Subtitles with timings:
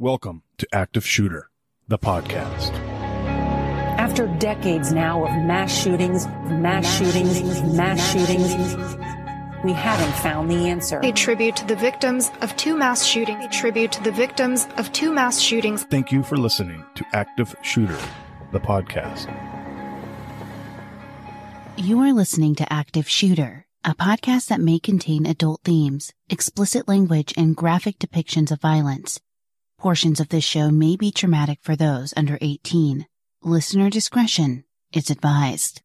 [0.00, 1.50] Welcome to Active Shooter,
[1.86, 2.70] the podcast.
[3.98, 8.96] After decades now of mass shootings, mass, shootings, mass shootings,
[9.62, 11.00] we haven't found the answer.
[11.00, 13.44] A tribute to the victims of two mass shootings.
[13.44, 15.82] A tribute to the victims of two mass shootings.
[15.82, 17.98] Thank you for listening to Active Shooter,
[18.52, 19.28] the podcast.
[21.76, 27.34] You are listening to Active Shooter, a podcast that may contain adult themes, explicit language,
[27.36, 29.20] and graphic depictions of violence.
[29.80, 33.06] Portions of this show may be traumatic for those under 18.
[33.42, 35.80] Listener discretion is advised.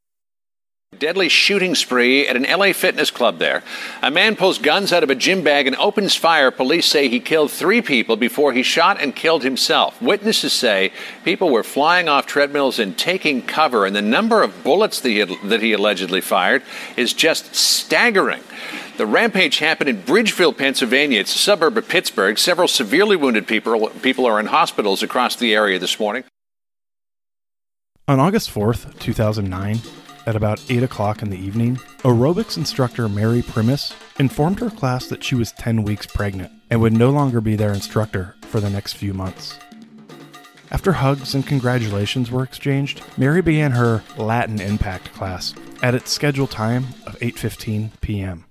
[0.99, 3.63] Deadly shooting spree at an LA fitness club there.
[4.01, 6.51] A man pulls guns out of a gym bag and opens fire.
[6.51, 10.01] Police say he killed three people before he shot and killed himself.
[10.01, 10.91] Witnesses say
[11.23, 15.23] people were flying off treadmills and taking cover, and the number of bullets that he,
[15.47, 16.63] that he allegedly fired
[16.97, 18.43] is just staggering.
[18.97, 21.19] The rampage happened in Bridgeville, Pennsylvania.
[21.19, 22.37] It's a suburb of Pittsburgh.
[22.37, 26.23] Several severely wounded people, people are in hospitals across the area this morning.
[28.07, 29.79] On August 4th, 2009,
[30.25, 35.23] at about 8 o'clock in the evening, aerobics instructor Mary Primus informed her class that
[35.23, 38.93] she was 10 weeks pregnant and would no longer be their instructor for the next
[38.93, 39.59] few months.
[40.71, 45.53] After hugs and congratulations were exchanged, Mary began her Latin Impact class
[45.83, 48.44] at its scheduled time of 8:15 p.m.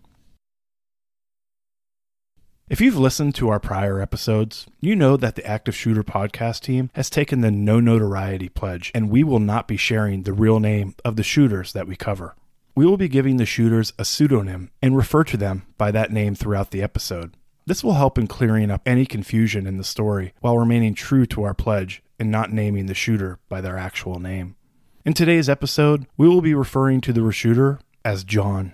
[2.66, 6.88] If you've listened to our prior episodes, you know that the Active Shooter podcast team
[6.94, 10.94] has taken the no notoriety pledge, and we will not be sharing the real name
[11.04, 12.34] of the shooters that we cover.
[12.74, 16.34] We will be giving the shooters a pseudonym and refer to them by that name
[16.34, 17.36] throughout the episode.
[17.66, 21.42] This will help in clearing up any confusion in the story while remaining true to
[21.42, 24.56] our pledge and not naming the shooter by their actual name.
[25.04, 28.72] In today's episode, we will be referring to the shooter as John.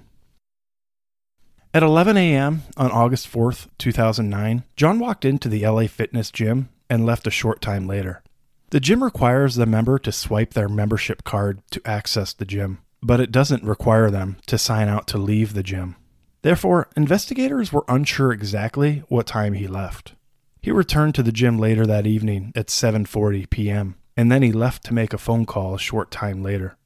[1.73, 2.65] At 11 a.m.
[2.77, 7.61] on August 4th, 2009, John walked into the LA Fitness gym and left a short
[7.61, 8.25] time later.
[8.71, 13.21] The gym requires the member to swipe their membership card to access the gym, but
[13.21, 15.95] it doesn't require them to sign out to leave the gym.
[16.43, 20.15] Therefore, investigators were unsure exactly what time he left.
[20.61, 24.83] He returned to the gym later that evening at 7:40 p.m., and then he left
[24.87, 26.77] to make a phone call a short time later.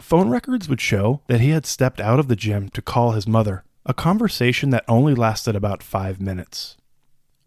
[0.00, 3.28] Phone records would show that he had stepped out of the gym to call his
[3.28, 6.76] mother a conversation that only lasted about five minutes.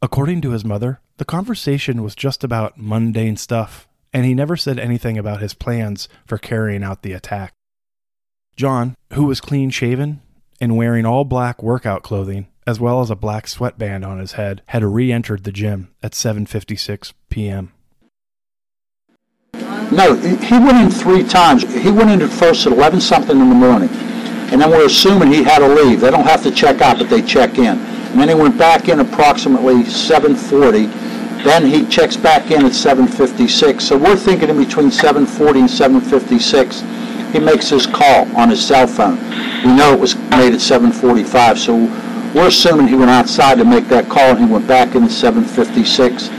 [0.02, 4.78] According to his mother, the conversation was just about mundane stuff, and he never said
[4.78, 7.54] anything about his plans for carrying out the attack.
[8.58, 10.22] John, who was clean shaven
[10.60, 14.62] and wearing all black workout clothing, as well as a black sweatband on his head,
[14.68, 17.72] had re-entered the gym at 7:56 p.m.
[19.92, 21.64] No, he went in three times.
[21.82, 23.90] He went in first at 11 something in the morning
[24.52, 26.02] and then we're assuming he had to leave.
[26.02, 27.78] They don't have to check out, but they check in.
[27.78, 30.88] And then he went back in approximately 7:40.
[31.44, 33.84] Then he checks back in at 7:56.
[33.84, 36.84] So we're thinking in between 7:40 and 7:56,
[37.34, 39.18] he makes his call on his cell phone.
[39.64, 41.76] We know it was made at 7:45, so
[42.34, 45.12] we're assuming he went outside to make that call, and he went back in at
[45.12, 46.30] 7:56.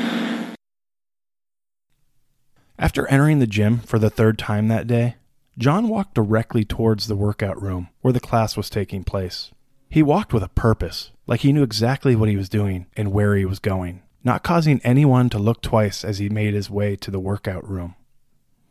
[2.78, 5.16] After entering the gym for the third time that day,
[5.58, 9.52] John walked directly towards the workout room where the class was taking place.
[9.88, 13.34] He walked with a purpose, like he knew exactly what he was doing and where
[13.34, 17.10] he was going, not causing anyone to look twice as he made his way to
[17.10, 17.94] the workout room.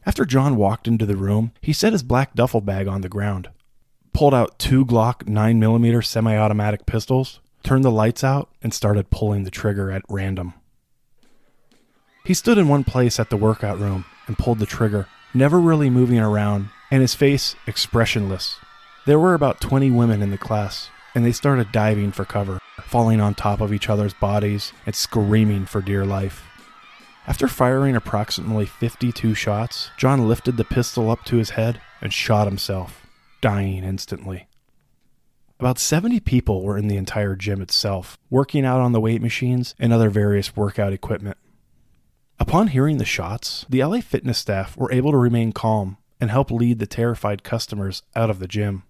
[0.05, 3.49] After John walked into the room, he set his black duffel bag on the ground,
[4.13, 9.43] pulled out two Glock 9mm semi automatic pistols, turned the lights out, and started pulling
[9.43, 10.53] the trigger at random.
[12.25, 15.89] He stood in one place at the workout room and pulled the trigger, never really
[15.89, 18.57] moving around and his face expressionless.
[19.05, 23.21] There were about 20 women in the class, and they started diving for cover, falling
[23.21, 26.43] on top of each other's bodies and screaming for dear life.
[27.27, 32.47] After firing approximately 52 shots, John lifted the pistol up to his head and shot
[32.47, 33.05] himself,
[33.41, 34.47] dying instantly.
[35.59, 39.73] About 70 people were in the entire gym itself, working out on the weight machines
[39.79, 41.37] and other various workout equipment.
[42.39, 46.51] Upon hearing the shots, the LA fitness staff were able to remain calm and help
[46.51, 48.83] lead the terrified customers out of the gym.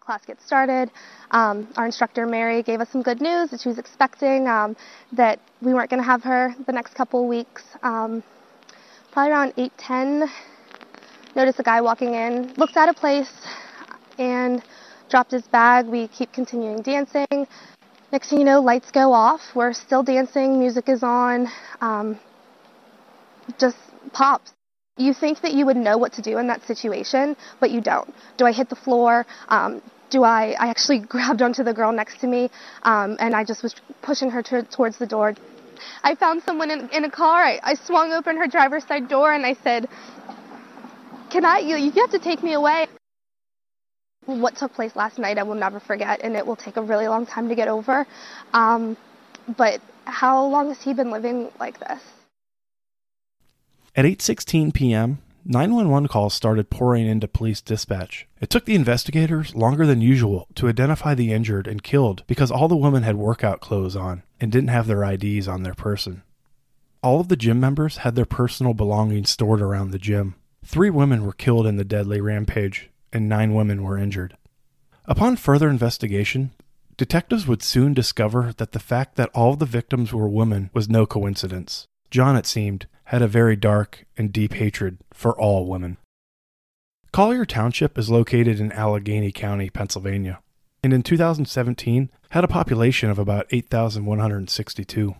[0.00, 0.90] Class gets started.
[1.30, 4.76] Um, our instructor Mary gave us some good news that she was expecting um,
[5.12, 7.62] that we weren't going to have her the next couple weeks.
[7.82, 8.22] Um,
[9.12, 10.28] probably around 8:10,
[11.36, 13.32] noticed a guy walking in, looked out of place,
[14.18, 14.62] and
[15.08, 15.86] dropped his bag.
[15.86, 17.46] We keep continuing dancing.
[18.10, 19.40] Next thing you know, lights go off.
[19.54, 20.58] We're still dancing.
[20.58, 21.48] Music is on.
[21.80, 22.18] Um,
[23.58, 23.76] just
[24.12, 24.52] pops.
[24.98, 28.12] You think that you would know what to do in that situation, but you don't.
[28.36, 29.26] Do I hit the floor?
[29.48, 29.80] Um,
[30.10, 32.50] do I, I actually grabbed onto the girl next to me
[32.82, 35.34] um, and I just was pushing her to, towards the door.
[36.04, 37.42] I found someone in, in a car.
[37.42, 39.88] I, I swung open her driver's side door and I said,
[41.30, 42.86] Can I, you, you have to take me away.
[44.26, 47.08] What took place last night, I will never forget, and it will take a really
[47.08, 48.06] long time to get over.
[48.52, 48.96] Um,
[49.58, 52.00] but how long has he been living like this?
[53.94, 58.26] At 8:16 p.m., 911 calls started pouring into police dispatch.
[58.40, 62.68] It took the investigators longer than usual to identify the injured and killed because all
[62.68, 66.22] the women had workout clothes on and didn't have their IDs on their person.
[67.02, 70.36] All of the gym members had their personal belongings stored around the gym.
[70.64, 74.36] Three women were killed in the deadly rampage, and nine women were injured.
[75.04, 76.52] Upon further investigation,
[76.96, 81.04] detectives would soon discover that the fact that all the victims were women was no
[81.04, 81.88] coincidence.
[82.10, 85.98] John, it seemed, had a very dark and deep hatred for all women.
[87.12, 90.40] Collier Township is located in Allegheny County, Pennsylvania,
[90.82, 95.14] and in 2017 had a population of about 8,162.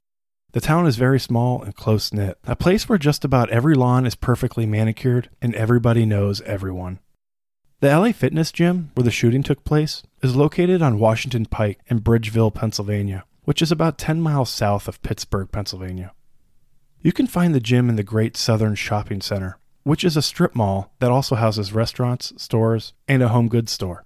[0.52, 4.06] The town is very small and close knit, a place where just about every lawn
[4.06, 6.98] is perfectly manicured and everybody knows everyone.
[7.80, 12.00] The LA Fitness Gym, where the shooting took place, is located on Washington Pike in
[12.00, 16.12] Bridgeville, Pennsylvania, which is about 10 miles south of Pittsburgh, Pennsylvania.
[17.04, 20.54] You can find the gym in the Great Southern Shopping Center, which is a strip
[20.54, 24.04] mall that also houses restaurants, stores, and a home goods store.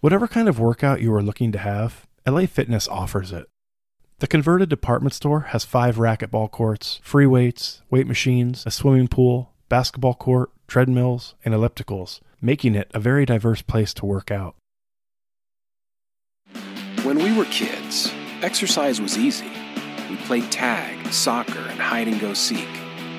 [0.00, 3.48] Whatever kind of workout you are looking to have, LA Fitness offers it.
[4.18, 9.54] The converted department store has five racquetball courts, free weights, weight machines, a swimming pool,
[9.70, 14.54] basketball court, treadmills, and ellipticals, making it a very diverse place to work out.
[17.04, 18.12] When we were kids,
[18.42, 19.50] exercise was easy.
[20.12, 22.68] We played tag, soccer, and hide and go seek,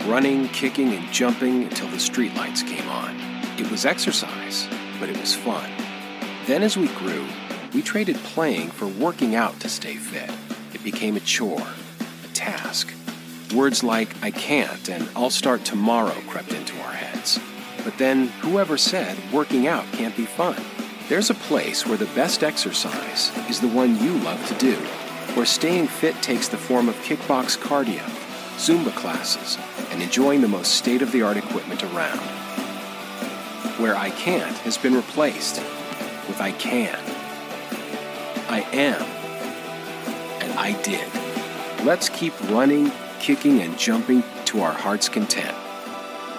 [0.06, 3.16] running, kicking, and jumping until the streetlights came on.
[3.57, 4.68] It was exercise,
[5.00, 5.72] but it was fun.
[6.45, 7.25] Then, as we grew,
[7.74, 10.30] we traded playing for working out to stay fit.
[10.72, 11.66] It became a chore,
[12.24, 12.94] a task.
[13.56, 17.40] Words like, I can't, and I'll start tomorrow crept into our heads.
[17.84, 20.62] But then, whoever said working out can't be fun?
[21.10, 24.78] There's a place where the best exercise is the one you love to do
[25.35, 28.03] where staying fit takes the form of kickbox cardio,
[28.57, 29.57] Zumba classes,
[29.89, 32.19] and enjoying the most state of the art equipment around.
[33.80, 35.57] Where I can't has been replaced
[36.27, 37.00] with I can.
[38.47, 39.01] I am.
[40.44, 41.07] And I did.
[41.83, 45.57] Let's keep running, kicking, and jumping to our heart's content.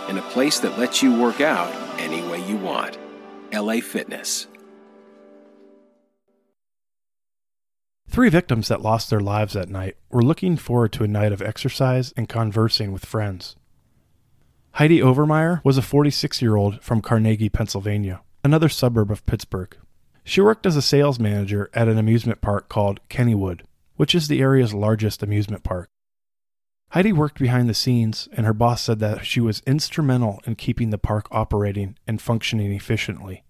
[0.09, 2.97] In a place that lets you work out any way you want.
[3.53, 4.47] LA Fitness.
[8.15, 11.43] Three victims that lost their lives that night were looking forward to a night of
[11.43, 13.57] exercise and conversing with friends.
[14.75, 19.77] Heidi Overmier was a 46 year old from Carnegie, Pennsylvania, another suburb of Pittsburgh.
[20.23, 23.63] She worked as a sales manager at an amusement park called Kennywood,
[23.97, 25.89] which is the area's largest amusement park.
[26.91, 30.91] Heidi worked behind the scenes, and her boss said that she was instrumental in keeping
[30.91, 33.43] the park operating and functioning efficiently.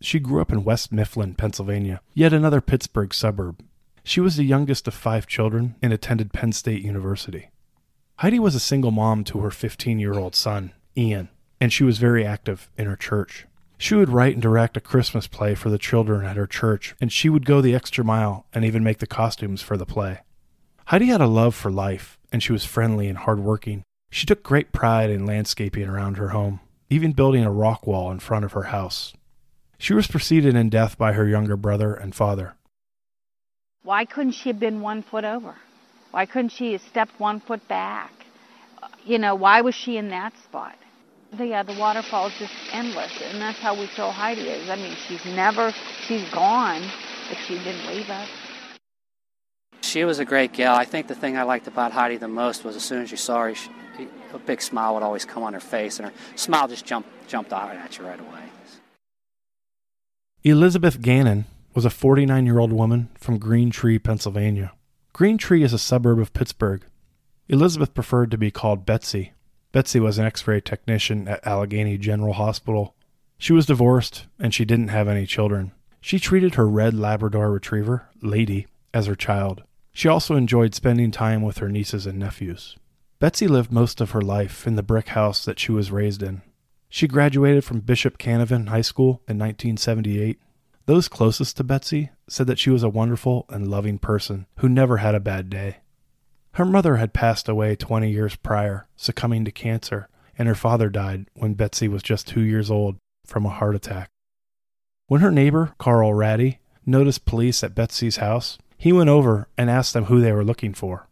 [0.00, 3.64] She grew up in West Mifflin, Pennsylvania, yet another Pittsburgh suburb,
[4.06, 7.50] she was the youngest of five children and attended Penn State University.
[8.18, 11.28] Heidi was a single mom to her 15 year old son, Ian,
[11.60, 13.46] and she was very active in her church.
[13.78, 17.10] She would write and direct a Christmas play for the children at her church, and
[17.10, 20.20] she would go the extra mile and even make the costumes for the play.
[20.86, 23.82] Heidi had a love for life, and she was friendly and hardworking.
[24.12, 28.20] She took great pride in landscaping around her home, even building a rock wall in
[28.20, 29.14] front of her house.
[29.78, 32.54] She was preceded in death by her younger brother and father.
[33.86, 35.54] Why couldn't she have been one foot over?
[36.10, 38.12] Why couldn't she have stepped one foot back?
[39.04, 40.74] You know, why was she in that spot?
[41.32, 44.68] The, yeah, the waterfall is just endless, and that's how we feel Heidi is.
[44.68, 45.72] I mean, she's never,
[46.04, 46.82] she's gone,
[47.28, 48.28] but she didn't leave us.
[49.82, 50.74] She was a great gal.
[50.74, 53.16] I think the thing I liked about Heidi the most was as soon as you
[53.16, 53.70] saw her, she,
[54.34, 57.52] a big smile would always come on her face, and her smile just jumped jumped
[57.52, 58.42] out at you right away.
[60.42, 61.44] Elizabeth Gannon
[61.76, 64.72] was a 49 year old woman from Green Tree, Pennsylvania.
[65.12, 66.82] Green Tree is a suburb of Pittsburgh.
[67.48, 69.34] Elizabeth preferred to be called Betsy.
[69.72, 72.96] Betsy was an x ray technician at Allegheny General Hospital.
[73.36, 75.72] She was divorced and she didn't have any children.
[76.00, 79.62] She treated her red Labrador retriever, Lady, as her child.
[79.92, 82.76] She also enjoyed spending time with her nieces and nephews.
[83.18, 86.40] Betsy lived most of her life in the brick house that she was raised in.
[86.88, 90.38] She graduated from Bishop Canevin High School in 1978
[90.86, 94.98] those closest to Betsy said that she was a wonderful and loving person who never
[94.98, 95.78] had a bad day.
[96.52, 101.26] Her mother had passed away 20 years prior, succumbing to cancer, and her father died
[101.34, 104.10] when Betsy was just two years old from a heart attack.
[105.08, 109.92] When her neighbor, Carl Ratty, noticed police at Betsy's house, he went over and asked
[109.92, 111.08] them who they were looking for.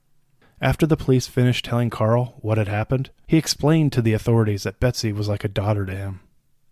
[0.61, 4.81] After the police finished telling Carl what had happened, he explained to the authorities that
[4.81, 6.21] Betsy was like a daughter to him.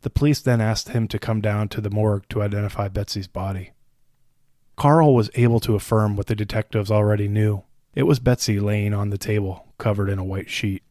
[0.02, 3.72] The police then asked him to come down to the morgue to identify Betsy's body.
[4.76, 7.62] Carl was able to affirm what the detectives already knew.
[7.94, 10.82] It was Betsy laying on the table, covered in a white sheet.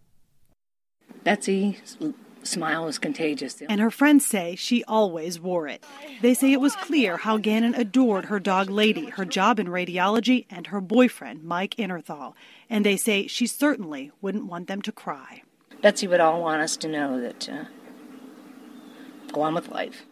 [1.24, 1.98] Betsy's
[2.44, 3.62] smile was contagious.
[3.68, 5.84] And her friends say she always wore it.
[6.22, 10.46] They say it was clear how Gannon adored her dog Lady, her job in radiology,
[10.50, 12.34] and her boyfriend, Mike Innerthal.
[12.70, 15.44] And they say she certainly wouldn't want them to cry.
[15.82, 17.66] Betsy would all want us to know that uh,
[19.32, 20.06] go on with life.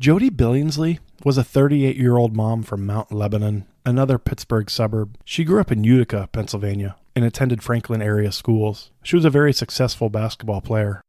[0.00, 5.16] Jody Billingsley was a 38 year old mom from Mount Lebanon, another Pittsburgh suburb.
[5.24, 8.90] She grew up in Utica, Pennsylvania, and attended Franklin area schools.
[9.02, 11.00] She was a very successful basketball player.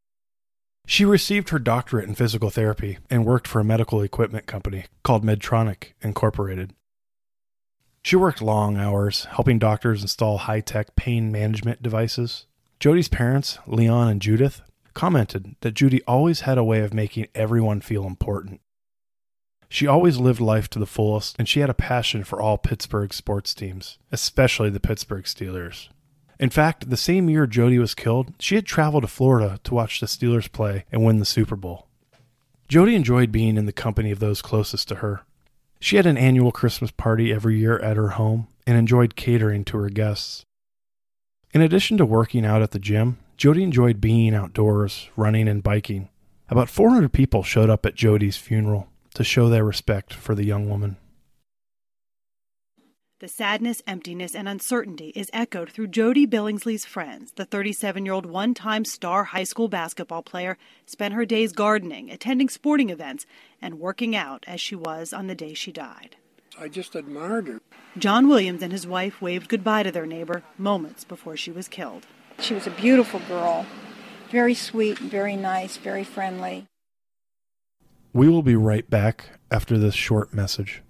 [0.86, 5.24] She received her doctorate in physical therapy and worked for a medical equipment company called
[5.24, 6.72] Medtronic Incorporated.
[8.04, 12.46] She worked long hours helping doctors install high tech pain management devices.
[12.78, 14.62] Jody's parents, Leon and Judith,
[14.96, 18.62] commented that Judy always had a way of making everyone feel important.
[19.68, 23.12] She always lived life to the fullest, and she had a passion for all Pittsburgh
[23.12, 25.88] sports teams, especially the Pittsburgh Steelers.
[26.40, 30.00] In fact, the same year Jody was killed, she had traveled to Florida to watch
[30.00, 31.88] the Steelers play and win the Super Bowl.
[32.66, 35.22] Jody enjoyed being in the company of those closest to her.
[35.78, 39.76] She had an annual Christmas party every year at her home and enjoyed catering to
[39.76, 40.46] her guests.
[41.52, 46.08] In addition to working out at the gym, Jody enjoyed being outdoors, running, and biking.
[46.48, 50.70] About 400 people showed up at Jody's funeral to show their respect for the young
[50.70, 50.96] woman.
[53.18, 57.32] The sadness, emptiness, and uncertainty is echoed through Jody Billingsley's friends.
[57.32, 62.10] The 37 year old one time star high school basketball player spent her days gardening,
[62.10, 63.26] attending sporting events,
[63.60, 66.16] and working out as she was on the day she died.
[66.58, 67.60] I just admired her.
[67.98, 72.06] John Williams and his wife waved goodbye to their neighbor moments before she was killed.
[72.40, 73.66] She was a beautiful girl,
[74.30, 76.66] very sweet, very nice, very friendly.
[78.12, 80.82] We will be right back after this short message.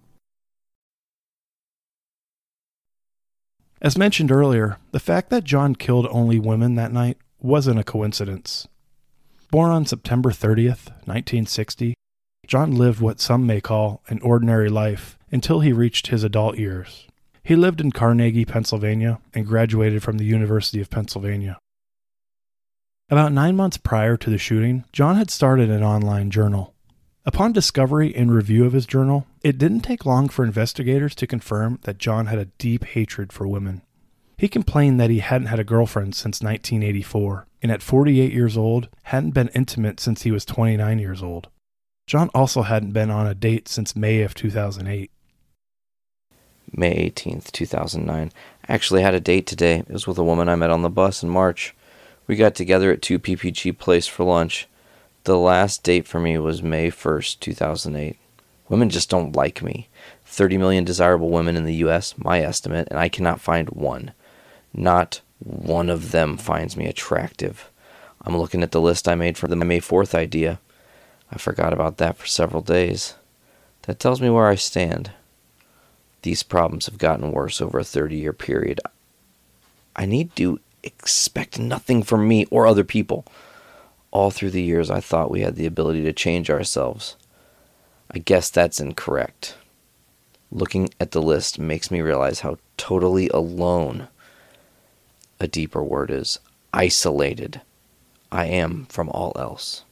[3.80, 8.66] As mentioned earlier, the fact that John killed only women that night wasn't a coincidence.
[9.50, 11.94] Born on September 30th, 1960,
[12.46, 17.06] John lived what some may call an ordinary life until he reached his adult years.
[17.46, 21.60] He lived in Carnegie, Pennsylvania, and graduated from the University of Pennsylvania.
[23.08, 26.74] About nine months prior to the shooting, John had started an online journal.
[27.24, 31.78] Upon discovery and review of his journal, it didn't take long for investigators to confirm
[31.82, 33.82] that John had a deep hatred for women.
[34.36, 38.88] He complained that he hadn't had a girlfriend since 1984, and at 48 years old,
[39.04, 41.46] hadn't been intimate since he was 29 years old.
[42.08, 45.12] John also hadn't been on a date since May of 2008.
[46.76, 48.30] May 18th, 2009.
[48.68, 49.78] I actually had a date today.
[49.78, 51.74] It was with a woman I met on the bus in March.
[52.26, 54.68] We got together at 2 PPG Place for lunch.
[55.24, 58.18] The last date for me was May 1st, 2008.
[58.68, 59.88] Women just don't like me.
[60.26, 64.12] 30 million desirable women in the US, my estimate, and I cannot find one.
[64.74, 67.70] Not one of them finds me attractive.
[68.22, 70.58] I'm looking at the list I made for the May 4th idea.
[71.30, 73.14] I forgot about that for several days.
[73.82, 75.12] That tells me where I stand.
[76.26, 78.80] These problems have gotten worse over a 30 year period.
[79.94, 83.24] I need to expect nothing from me or other people.
[84.10, 87.14] All through the years, I thought we had the ability to change ourselves.
[88.10, 89.56] I guess that's incorrect.
[90.50, 94.08] Looking at the list makes me realize how totally alone,
[95.38, 96.40] a deeper word is,
[96.74, 97.60] isolated,
[98.32, 99.84] I am from all else.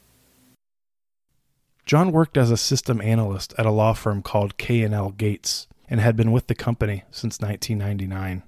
[1.87, 6.17] John worked as a system analyst at a law firm called K&L Gates and had
[6.17, 8.43] been with the company since 1999.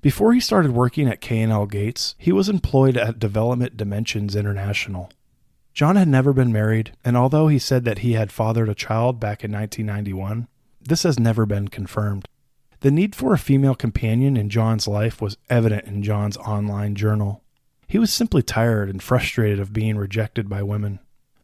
[0.00, 5.10] Before he started working at K&L Gates, he was employed at Development Dimensions International.
[5.74, 9.20] John had never been married, and although he said that he had fathered a child
[9.20, 10.48] back in 1991,
[10.80, 12.26] this has never been confirmed.
[12.80, 17.42] The need for a female companion in John's life was evident in John's online journal.
[17.86, 20.98] He was simply tired and frustrated of being rejected by women.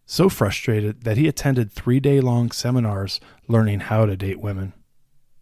[0.04, 4.72] So frustrated that he attended three day long seminars learning how to date women.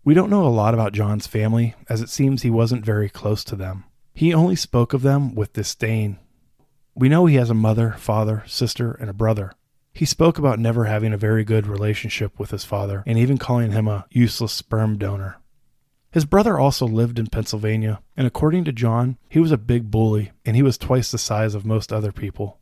[0.07, 3.43] We don't know a lot about John's family, as it seems he wasn't very close
[3.43, 3.83] to them.
[4.15, 6.21] He only spoke of them with disdain.
[6.95, 9.51] We know he has a mother, father, sister, and a brother.
[9.93, 13.73] He spoke about never having a very good relationship with his father and even calling
[13.73, 15.39] him a useless sperm donor.
[16.13, 20.31] His brother also lived in Pennsylvania, and according to John, he was a big bully
[20.45, 22.61] and he was twice the size of most other people.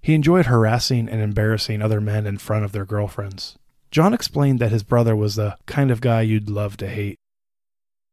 [0.00, 3.57] He enjoyed harassing and embarrassing other men in front of their girlfriends.
[3.90, 7.16] John explained that his brother was the kind of guy you'd love to hate.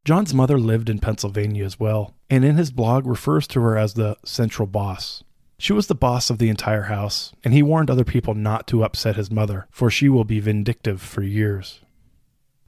[0.04, 3.94] John's mother lived in Pennsylvania as well, and in his blog refers to her as
[3.94, 5.24] the central boss.
[5.58, 8.84] She was the boss of the entire house, and he warned other people not to
[8.84, 11.80] upset his mother, for she will be vindictive for years.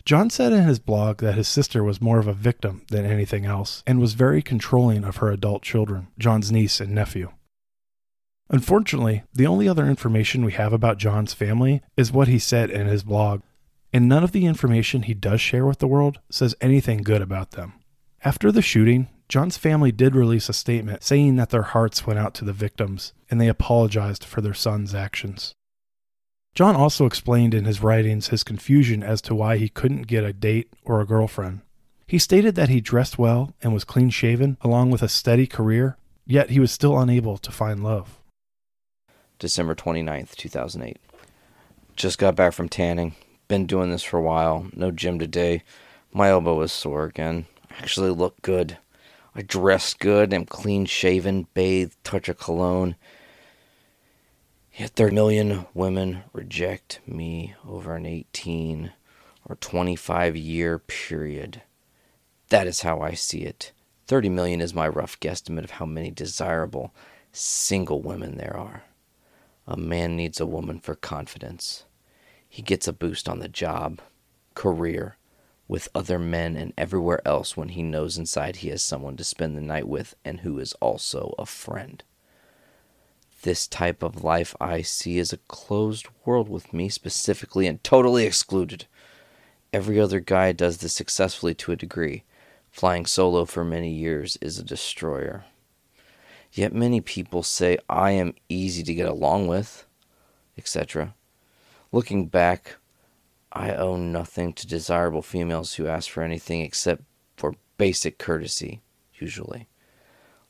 [0.04, 3.44] John said in his blog that his sister was more of a victim than anything
[3.44, 7.30] else, and was very controlling of her adult children, John's niece and nephew.
[8.50, 12.86] Unfortunately, the only other information we have about John's family is what he said in
[12.86, 13.42] his blog,
[13.92, 17.52] and none of the information he does share with the world says anything good about
[17.52, 17.74] them.
[18.24, 22.32] After the shooting, John's family did release a statement saying that their hearts went out
[22.34, 25.54] to the victims and they apologized for their son's actions.
[26.54, 30.32] John also explained in his writings his confusion as to why he couldn't get a
[30.32, 31.60] date or a girlfriend.
[32.06, 35.98] He stated that he dressed well and was clean shaven, along with a steady career,
[36.26, 38.17] yet he was still unable to find love.
[39.38, 40.98] December 29th, 2008.
[41.94, 43.14] Just got back from tanning.
[43.46, 44.66] Been doing this for a while.
[44.74, 45.62] No gym today.
[46.12, 47.46] My elbow is sore again.
[47.78, 48.78] Actually look good.
[49.34, 52.96] I dress good, am clean shaven, bathed, touch of cologne.
[54.74, 58.92] Yet there are million women reject me over an 18
[59.48, 61.62] or 25 year period.
[62.48, 63.72] That is how I see it.
[64.08, 66.92] 30 million is my rough guesstimate of how many desirable
[67.32, 68.82] single women there are.
[69.70, 71.84] A man needs a woman for confidence.
[72.48, 74.00] He gets a boost on the job,
[74.54, 75.18] career,
[75.68, 79.54] with other men and everywhere else when he knows inside he has someone to spend
[79.54, 82.02] the night with and who is also a friend.
[83.42, 88.24] This type of life I see as a closed world with me specifically and totally
[88.24, 88.86] excluded.
[89.70, 92.24] Every other guy does this successfully to a degree.
[92.70, 95.44] Flying solo for many years is a destroyer.
[96.52, 99.86] Yet many people say I am easy to get along with,
[100.56, 101.14] etc.
[101.92, 102.76] Looking back,
[103.52, 107.02] I owe nothing to desirable females who ask for anything except
[107.36, 108.82] for basic courtesy,
[109.14, 109.68] usually.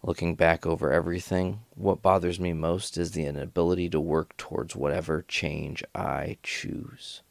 [0.02, 5.24] Looking back over everything, what bothers me most is the inability to work towards whatever
[5.26, 7.22] change I choose.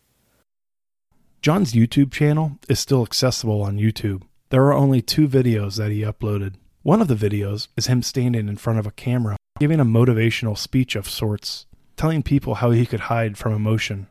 [1.42, 4.24] John's YouTube channel is still accessible on YouTube.
[4.50, 6.56] There are only two videos that he uploaded.
[6.88, 10.58] One of the videos is him standing in front of a camera, giving a motivational
[10.58, 11.66] speech of sorts,
[11.98, 14.08] telling people how he could hide from emotion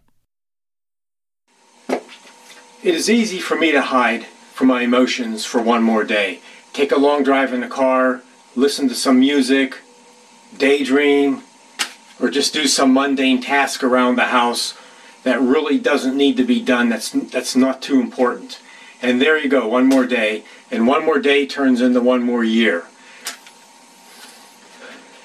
[1.88, 6.40] it is easy for me to hide from my emotions for one more day.
[6.74, 8.20] Take a long drive in the car,
[8.54, 9.78] listen to some music,
[10.58, 11.44] daydream,
[12.20, 14.74] or just do some mundane task around the house
[15.22, 18.60] that really doesn't need to be done, that's, that's not too important.
[19.00, 22.44] And there you go, one more day, and one more day turns into one more
[22.44, 22.84] year.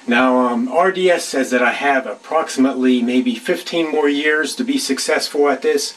[0.06, 5.48] Now, um, RDS says that I have approximately maybe 15 more years to be successful
[5.48, 5.96] at this.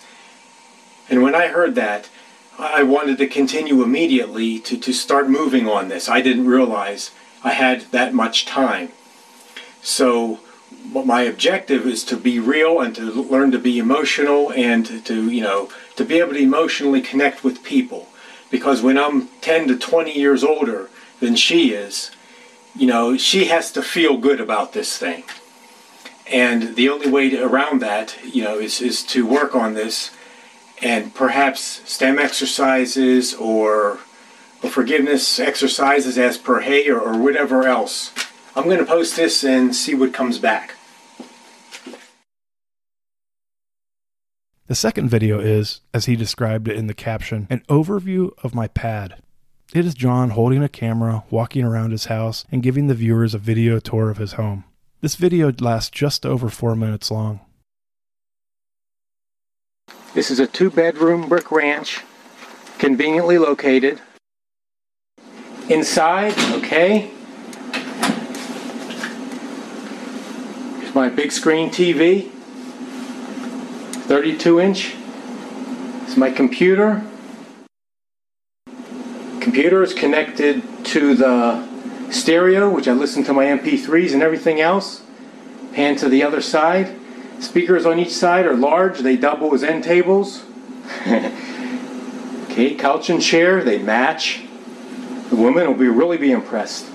[1.09, 2.09] And when I heard that,
[2.57, 6.07] I wanted to continue immediately to, to start moving on this.
[6.07, 7.11] I didn't realize
[7.43, 8.89] I had that much time.
[9.81, 10.39] So
[10.91, 15.41] my objective is to be real and to learn to be emotional and to, you
[15.41, 18.07] know to be able to emotionally connect with people
[18.49, 22.11] because when I'm 10 to 20 years older than she is
[22.75, 25.23] you know she has to feel good about this thing
[26.31, 30.11] and the only way to, around that you know is, is to work on this
[30.81, 33.99] and perhaps stem exercises or,
[34.61, 38.13] or forgiveness exercises as per Hay or, or whatever else.
[38.55, 40.74] I'm going to post this and see what comes back.
[44.67, 48.67] The second video is, as he described it in the caption, an overview of my
[48.67, 49.21] pad.
[49.75, 53.37] It is John holding a camera, walking around his house, and giving the viewers a
[53.37, 54.63] video tour of his home.
[55.01, 57.41] This video lasts just over four minutes long.
[60.15, 62.01] This is a two bedroom brick ranch,
[62.79, 64.01] conveniently located.
[65.69, 67.11] Inside, okay.
[70.79, 72.31] Here's my big screen TV,
[74.15, 74.95] 32 inch.
[76.07, 77.03] Is my computer.
[79.41, 81.67] Computer is connected to the
[82.11, 85.01] stereo, which I listen to my MP3s and everything else.
[85.73, 86.97] Pan to the other side.
[87.41, 90.45] Speakers on each side are large, they double as end tables.
[91.05, 94.45] okay, couch and chair, they match.
[95.29, 96.85] The woman will be really be impressed.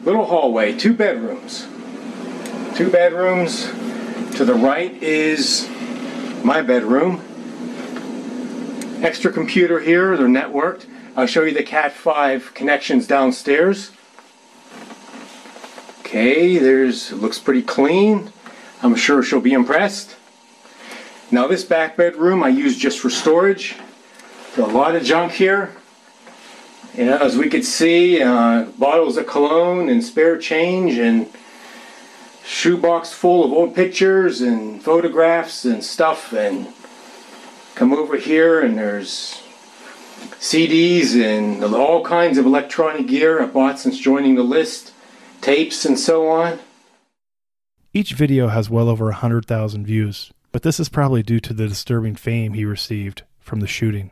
[0.00, 1.68] Little hallway, two bedrooms.
[2.74, 3.70] Two bedrooms.
[4.36, 5.68] To the right is
[6.42, 7.22] my bedroom.
[9.00, 10.86] Extra computer here, they're networked.
[11.14, 13.92] I'll show you the Cat 5 connections downstairs.
[16.00, 18.32] Okay, there's looks pretty clean.
[18.82, 20.16] I'm sure she'll be impressed.
[21.30, 23.76] Now this back bedroom I use just for storage.
[24.56, 25.76] A lot of junk here.
[26.96, 31.30] As we could see, uh, bottles of cologne and spare change and
[32.44, 36.68] shoebox full of old pictures and photographs and stuff and
[37.74, 39.42] come over here and there's
[40.38, 44.92] CDs and all kinds of electronic gear I bought since joining the list,
[45.40, 46.58] tapes and so on.
[47.92, 52.14] Each video has well over 100,000 views, but this is probably due to the disturbing
[52.14, 54.10] fame he received from the shooting.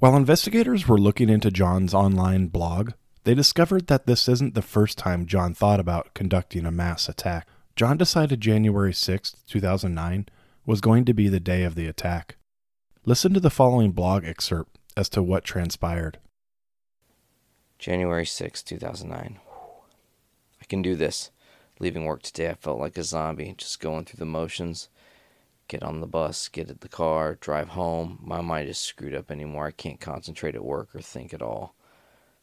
[0.00, 2.90] While investigators were looking into John's online blog,
[3.24, 7.48] they discovered that this isn't the first time John thought about conducting a mass attack.
[7.74, 10.26] John decided January 6, 2009
[10.66, 12.36] was going to be the day of the attack.
[13.04, 16.18] Listen to the following blog excerpt as to what transpired.
[17.78, 19.40] January 6, 2009.
[20.60, 21.30] I can do this.
[21.80, 24.88] Leaving work today, I felt like a zombie, just going through the motions.
[25.66, 28.18] Get on the bus, get in the car, drive home.
[28.22, 29.66] My mind is screwed up anymore.
[29.66, 31.74] I can't concentrate at work or think at all.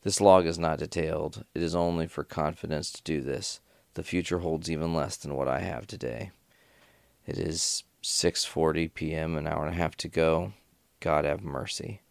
[0.04, 1.46] This log is not detailed.
[1.54, 3.60] It is only for confidence to do this.
[3.94, 6.32] The future holds even less than what I have today.
[7.28, 9.38] It is 6:40 p.m.
[9.38, 10.54] an hour and a half to go.
[11.00, 12.02] God have mercy.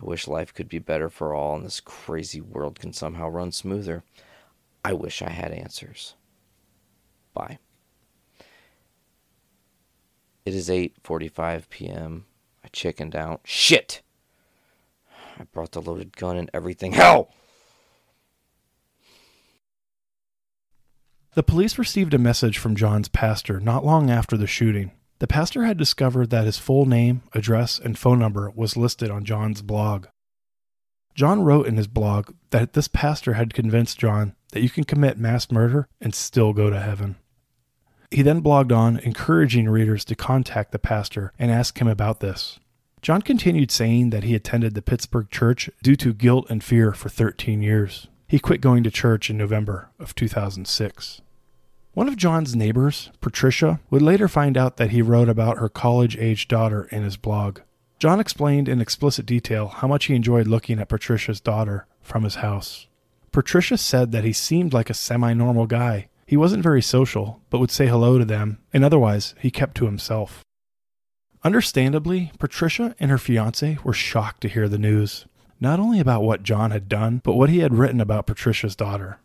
[0.00, 3.52] I wish life could be better for all and this crazy world can somehow run
[3.52, 4.02] smoother.
[4.84, 6.16] I wish I had answers.
[7.32, 7.58] Bye.
[10.44, 12.26] It is 8:45 p.m.
[12.64, 13.40] I chickened out.
[13.44, 14.02] Shit.
[15.38, 16.92] I brought the loaded gun and everything.
[16.92, 17.30] Hell!
[21.34, 24.92] The police received a message from John's pastor not long after the shooting.
[25.18, 29.24] The pastor had discovered that his full name, address, and phone number was listed on
[29.24, 30.08] John's blog.
[31.14, 35.18] John wrote in his blog that this pastor had convinced John that you can commit
[35.18, 37.16] mass murder and still go to heaven.
[38.10, 42.58] He then blogged on, encouraging readers to contact the pastor and ask him about this.
[43.02, 47.08] John continued saying that he attended the Pittsburgh church due to guilt and fear for
[47.08, 48.06] 13 years.
[48.28, 51.20] He quit going to church in November of 2006.
[51.94, 56.16] One of John's neighbors, Patricia, would later find out that he wrote about her college
[56.16, 57.58] age daughter in his blog.
[57.98, 62.36] John explained in explicit detail how much he enjoyed looking at Patricia's daughter from his
[62.36, 62.86] house.
[63.32, 66.08] Patricia said that he seemed like a semi normal guy.
[66.24, 69.86] He wasn't very social, but would say hello to them, and otherwise, he kept to
[69.86, 70.44] himself.
[71.44, 75.26] Understandably, Patricia and her fiance were shocked to hear the news,
[75.58, 79.18] not only about what John had done, but what he had written about Patricia's daughter.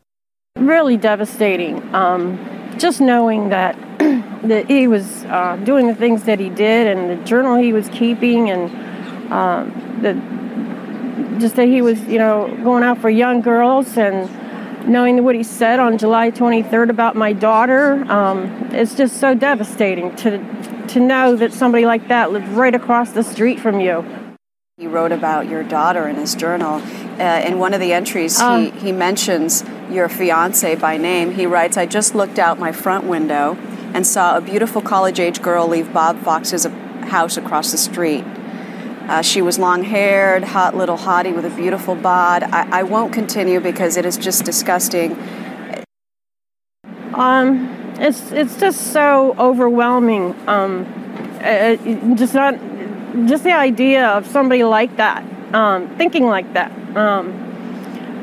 [0.58, 1.94] Really devastating.
[1.94, 2.40] Um,
[2.80, 3.76] just knowing that
[4.44, 7.88] that he was uh, doing the things that he did, and the journal he was
[7.90, 10.14] keeping, and um, the
[11.40, 14.28] just that he was, you know, going out for young girls, and
[14.88, 20.16] knowing what he said on July 23rd about my daughter, um, it's just so devastating
[20.16, 20.40] to
[20.90, 24.06] to know that somebody like that lived right across the street from you.
[24.78, 26.82] He wrote about your daughter in his journal.
[27.20, 28.72] Uh, in one of the entries, Um.
[28.72, 31.32] he, he mentions your fiance by name.
[31.32, 33.58] He writes, I just looked out my front window
[33.94, 36.66] and saw a beautiful college age girl leave Bob Fox's
[37.06, 38.24] house across the street.
[39.08, 42.44] Uh, she was long haired, hot little hottie with a beautiful bod.
[42.44, 45.18] I, I won't continue because it is just disgusting.
[47.14, 50.36] Um, it's it's just so overwhelming.
[50.48, 50.86] Um,
[51.42, 51.76] uh,
[52.16, 52.56] just not
[53.28, 56.72] just the idea of somebody like that, um, thinking like that.
[56.96, 57.44] Um,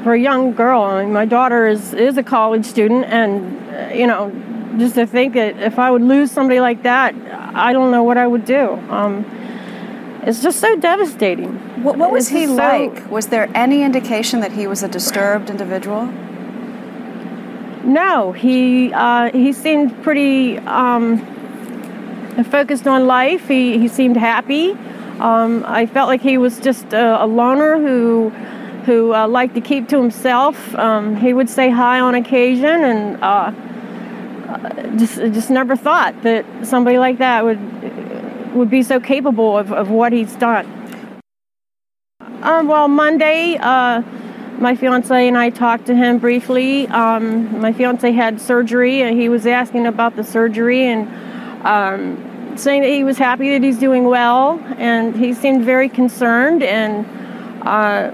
[0.02, 3.30] for a young girl, I mean, my daughter is is a college student, and
[3.74, 4.30] uh, you know,
[4.78, 7.14] just to think that if I would lose somebody like that,
[7.54, 8.72] I don't know what I would do.
[8.90, 9.24] Um,
[10.26, 11.52] it's just so devastating.
[11.82, 13.10] What, what was It's he so- like?
[13.10, 16.08] Was there any indication that he was a disturbed individual?
[17.85, 21.18] No, he uh, he seemed pretty um,
[22.51, 23.47] focused on life.
[23.47, 24.70] He he seemed happy.
[25.20, 28.31] Um, I felt like he was just a, a loner who
[28.87, 30.75] who uh, liked to keep to himself.
[30.75, 33.53] Um, he would say hi on occasion, and uh,
[34.49, 37.61] uh, just just never thought that somebody like that would
[38.55, 40.66] would be so capable of, of what he's done.
[42.42, 43.59] Um, well, Monday.
[44.58, 46.86] My fiance and I talked to him briefly.
[46.88, 51.08] Um, my fiance had surgery, and he was asking about the surgery and
[51.66, 56.62] um, saying that he was happy that he's doing well, and he seemed very concerned
[56.62, 57.04] and
[57.66, 58.12] uh,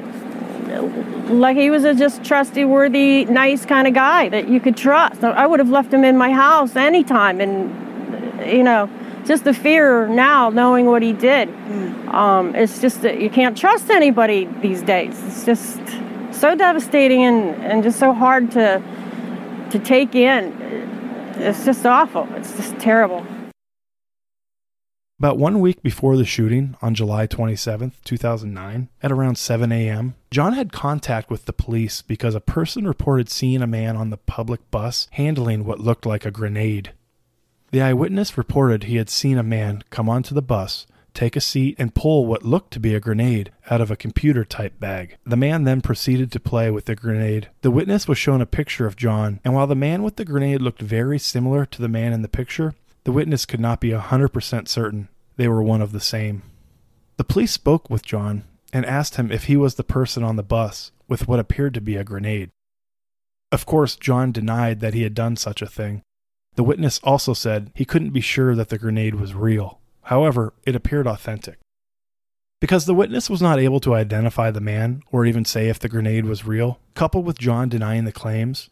[1.29, 5.23] like he was a just trustworthy, nice kind of guy that you could trust.
[5.25, 8.89] I would have left him in my house anytime, and you know,
[9.27, 11.49] just the fear now, knowing what he did.
[12.09, 15.23] Um, it's just that you can't trust anybody these days.
[15.25, 15.81] It's just
[16.33, 18.83] so devastating and, and just so hard to
[19.71, 20.53] to take in.
[21.37, 22.29] It's just awful.
[22.35, 23.25] It's just terrible.
[25.19, 30.55] About one week before the shooting on July 27, 2009, at around 7 a.m., John
[30.55, 34.71] had contact with the police because a person reported seeing a man on the public
[34.71, 36.93] bus handling what looked like a grenade.
[37.71, 41.77] The eyewitness reported he had seen a man come onto the bus, take a seat,
[41.79, 45.17] and pull what looked to be a grenade out of a computer type bag.
[45.25, 47.49] The man then proceeded to play with the grenade.
[47.63, 50.63] The witness was shown a picture of John, and while the man with the grenade
[50.63, 54.01] looked very similar to the man in the picture, the witness could not be a
[54.01, 56.43] 100% certain they were one of the same.
[57.17, 60.43] The police spoke with John and asked him if he was the person on the
[60.43, 62.51] bus with what appeared to be a grenade.
[63.53, 66.03] Of course, John denied that he had done such a thing.
[66.57, 69.80] The witness also said he couldn't be sure that the grenade was real.
[70.03, 71.59] However, it appeared authentic.
[72.61, 75.89] Because the witness was not able to identify the man or even say if the
[75.89, 78.69] grenade was real, coupled with John denying the claims,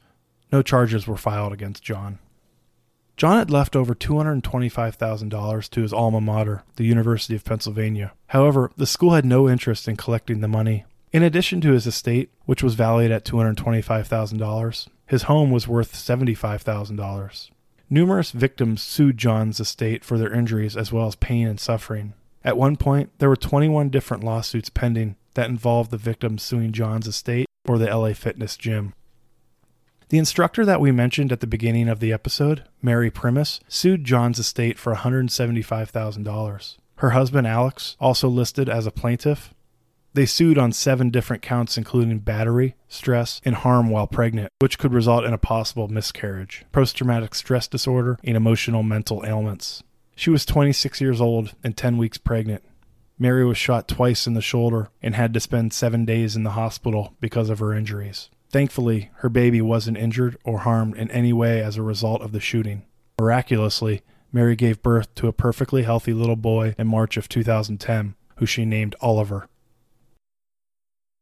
[0.53, 2.19] no charges were filed against John.
[3.17, 8.13] John had left over $225,000 to his alma mater, the University of Pennsylvania.
[8.29, 10.85] However, the school had no interest in collecting the money.
[11.11, 17.51] In addition to his estate, which was valued at $225,000, his home was worth $75,000.
[17.91, 22.13] Numerous victims sued John's estate for their injuries as well as pain and suffering.
[22.45, 27.07] At one point, there were 21 different lawsuits pending that involved the victims suing John's
[27.07, 28.93] estate or the LA Fitness gym.
[30.11, 34.39] The instructor that we mentioned at the beginning of the episode, Mary Primus, sued John's
[34.39, 36.77] estate for $175,000.
[36.97, 39.53] Her husband, Alex, also listed as a plaintiff.
[40.15, 44.93] They sued on seven different counts, including battery, stress, and harm while pregnant, which could
[44.93, 49.83] result in a possible miscarriage, post traumatic stress disorder, and emotional mental ailments.
[50.17, 52.65] She was 26 years old and 10 weeks pregnant.
[53.19, 56.51] Mary was shot twice in the shoulder and had to spend seven days in the
[56.51, 58.31] hospital because of her injuries.
[58.51, 62.41] Thankfully, her baby wasn't injured or harmed in any way as a result of the
[62.41, 62.85] shooting.
[63.21, 68.47] Miraculously, Mary gave birth to a perfectly healthy little boy in March of 2010, who
[68.47, 69.49] she named Oliver.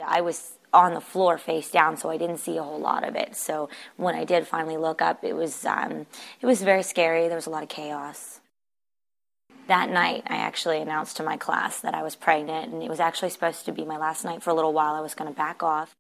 [0.06, 3.16] I was on the floor face down, so I didn't see a whole lot of
[3.16, 3.36] it.
[3.36, 6.06] So when I did finally look up, it was um,
[6.40, 7.28] it was very scary.
[7.28, 8.40] There was a lot of chaos.
[9.68, 13.00] That night, I actually announced to my class that I was pregnant, and it was
[13.00, 14.94] actually supposed to be my last night for a little while.
[14.94, 15.96] I was going to back off.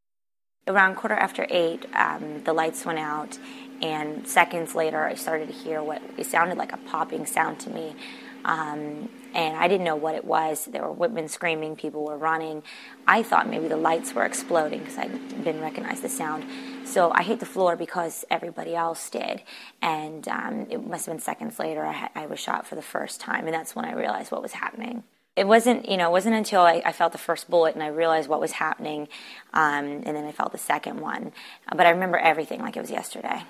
[0.68, 3.38] Around quarter after eight, um, the lights went out,
[3.82, 7.70] and seconds later, I started to hear what it sounded like a popping sound to
[7.70, 7.96] me.
[8.44, 10.64] Um, and I didn't know what it was.
[10.64, 12.62] There were women screaming, people were running.
[13.06, 16.46] I thought maybe the lights were exploding because I didn't recognize the sound.
[16.86, 19.42] So I hit the floor because everybody else did.
[19.82, 23.20] And um, it must have been seconds later I, I was shot for the first
[23.20, 25.04] time, and that's when I realized what was happening
[25.36, 27.88] it wasn't you know it wasn't until I, I, felt the first bullet and I
[27.88, 29.06] realized what was happening,
[29.52, 31.32] um, and then I felt the second one.
[31.70, 33.42] But I remember everything like it was yesterday.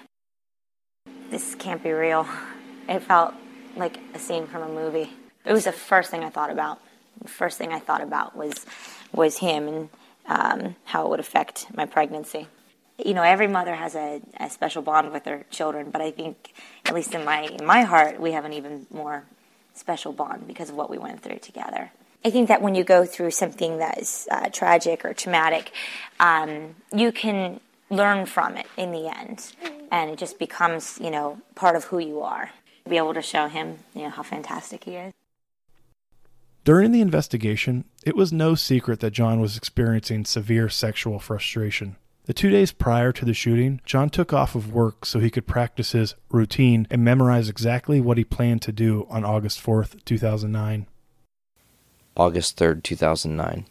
[1.31, 2.27] This can't be real.
[2.89, 3.35] It felt
[3.77, 5.13] like a scene from a movie.
[5.47, 6.81] It was the first thing I thought about.
[7.23, 8.67] The first thing I thought about was
[9.13, 9.89] was him and
[10.27, 12.49] um, how it would affect my pregnancy.
[13.03, 16.53] You know, every mother has a, a special bond with their children, but I think,
[16.85, 19.25] at least in my in my heart, we have an even more
[19.75, 21.93] special bond because of what we went through together.
[22.25, 25.71] I think that when you go through something that is uh, tragic or traumatic,
[26.19, 29.53] um, you can learn from it in the end,
[29.93, 32.51] and it just becomes, you know, part of who you are.
[32.89, 35.13] Be able to show him, you know, how fantastic he is.
[36.67, 41.95] During the investigation, it was no secret that John was experiencing severe sexual frustration.
[42.25, 45.47] The two days prior to the shooting, John took off of work so he could
[45.47, 50.89] practice his routine and memorize exactly what he planned to do on August 4th, 2009.
[52.17, 53.67] August 3rd, 2009.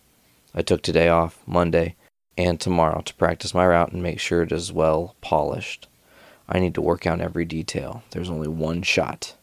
[0.53, 1.97] I took today off, Monday,
[2.38, 5.89] and tomorrow to practice my route and make sure it is well polished.
[6.47, 8.03] I need to work out every detail.
[8.12, 9.36] There's only one shot.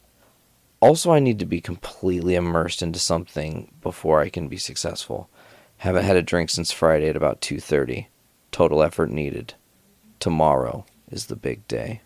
[0.82, 5.30] Also, I need to be completely immersed into something before I can be successful.
[5.78, 8.08] Haven't had a drink since Friday at about 2:30
[8.50, 9.54] total effort needed.
[10.18, 12.00] Tomorrow is the big day.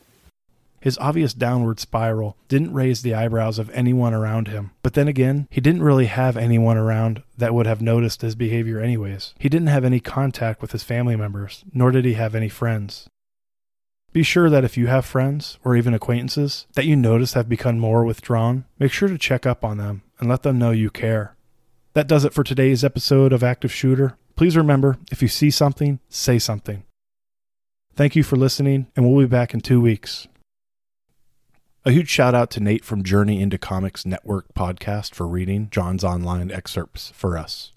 [0.78, 4.72] His obvious downward spiral didn't raise the eyebrows of anyone around him.
[4.82, 8.78] But then again, he didn't really have anyone around that would have noticed his behavior
[8.78, 9.32] anyways.
[9.38, 13.08] He didn't have any contact with his family members, nor did he have any friends.
[14.16, 17.79] Be sure that if you have friends, or even acquaintances, that you notice have become
[17.79, 21.37] more withdrawn, make sure to check up on them and let them know you care.
[21.92, 24.16] That does it for today's episode of Active Shooter.
[24.35, 26.83] Please remember if you see something, say something.
[27.94, 30.26] Thank you for listening, and we'll be back in two weeks.
[31.85, 36.05] A huge shout out to Nate from Journey into Comics Network podcast for reading John's
[36.05, 37.72] online excerpts for us.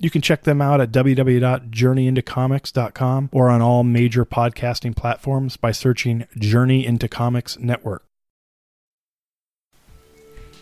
[0.00, 6.26] You can check them out at www.journeyintocomics.com or on all major podcasting platforms by searching
[6.36, 8.02] Journey into Comics Network.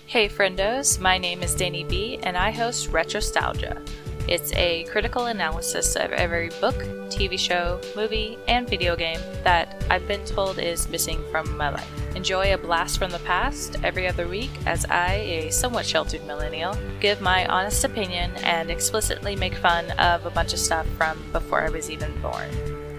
[0.07, 3.81] Hey friendos, my name is Danny B and I host Retrostalgia.
[4.29, 6.77] It's a critical analysis of every book,
[7.11, 11.91] TV show, movie, and video game that I've been told is missing from my life.
[12.15, 16.77] Enjoy a blast from the past every other week as I, a somewhat sheltered millennial,
[17.01, 21.63] give my honest opinion and explicitly make fun of a bunch of stuff from before
[21.63, 22.49] I was even born.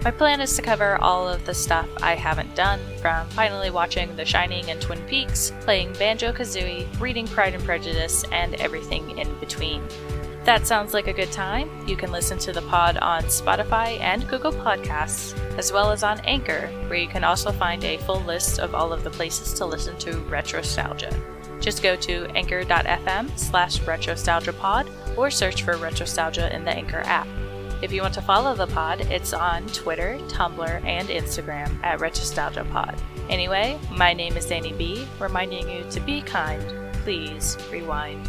[0.04, 4.14] My plan is to cover all of the stuff I haven't done, from finally watching
[4.14, 9.34] The Shining and Twin Peaks, playing Banjo Kazooie, reading Pride and Prejudice, and everything in
[9.38, 9.82] between.
[10.44, 11.70] That sounds like a good time.
[11.88, 16.20] You can listen to the pod on Spotify and Google Podcasts, as well as on
[16.20, 19.64] Anchor, where you can also find a full list of all of the places to
[19.64, 21.18] listen to Retrostalgia.
[21.62, 27.26] Just go to anchor.fm slash retrostalgiapod or search for Retrostalgia in the Anchor app.
[27.80, 32.98] If you want to follow the pod, it's on Twitter, Tumblr, and Instagram at RetrostalgiaPod.
[33.30, 36.92] Anyway, my name is Danny B, reminding you to be kind.
[37.02, 38.28] Please rewind.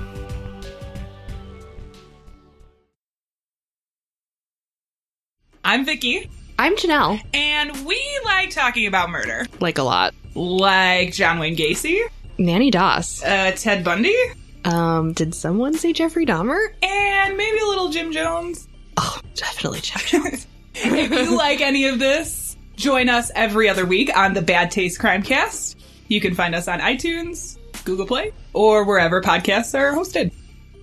[5.65, 6.29] I'm Vicky.
[6.59, 7.19] I'm Janelle.
[7.33, 9.47] And we like talking about murder.
[9.59, 10.13] Like a lot.
[10.35, 12.01] Like John Wayne Gacy.
[12.37, 13.23] Nanny Doss.
[13.23, 14.15] Uh, Ted Bundy.
[14.63, 16.67] Um, did someone say Jeffrey Dahmer?
[16.83, 18.67] And maybe a little Jim Jones.
[18.97, 20.45] Oh, definitely Jim Jones.
[20.75, 24.99] if you like any of this, join us every other week on the Bad Taste
[24.99, 25.79] Crime Cast.
[26.09, 30.31] You can find us on iTunes, Google Play, or wherever podcasts are hosted.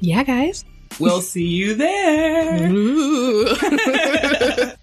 [0.01, 0.65] Yeah, guys.
[1.01, 2.69] We'll see you there.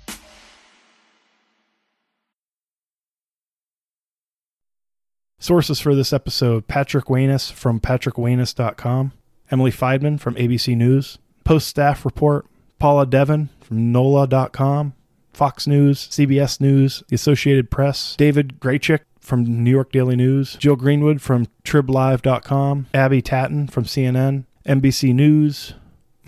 [5.41, 9.13] Sources for this episode Patrick Wayness from patrickwayness.com,
[9.49, 12.45] Emily Feidman from ABC News, Post Staff Report,
[12.77, 14.93] Paula Devon from NOLA.com,
[15.31, 20.75] Fox News, CBS News, The Associated Press, David Graychick from New York Daily News, Jill
[20.75, 25.73] Greenwood from TribLive.com, Abby Tatton from CNN, NBC News,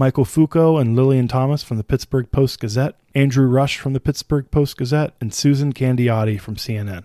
[0.02, 4.50] Michael Fuoco and Lillian Thomas from the Pittsburgh Post Gazette, Andrew Rush from the Pittsburgh
[4.50, 7.04] Post Gazette, and Susan Candiotti from CNN.